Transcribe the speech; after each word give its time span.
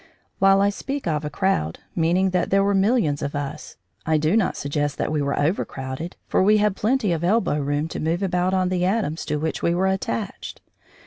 While 0.39 0.61
I 0.63 0.71
speak 0.71 1.05
of 1.05 1.23
a 1.23 1.29
crowd, 1.29 1.77
meaning 1.95 2.31
that 2.31 2.49
there 2.49 2.63
were 2.63 2.73
millions 2.73 3.21
of 3.21 3.35
us, 3.35 3.75
I 4.03 4.17
do 4.17 4.35
not 4.35 4.57
suggest 4.57 4.97
that 4.97 5.11
we 5.11 5.21
were 5.21 5.37
overcrowded, 5.37 6.15
for 6.27 6.41
we 6.41 6.57
had 6.57 6.75
plenty 6.75 7.11
of 7.11 7.23
elbow 7.23 7.59
room 7.59 7.87
to 7.89 7.99
move 7.99 8.23
about 8.23 8.55
on 8.55 8.69
the 8.69 8.83
atoms 8.83 9.25
to 9.25 9.35
which 9.37 9.61
we 9.61 9.75
were 9.75 9.85
attached. 9.85 10.59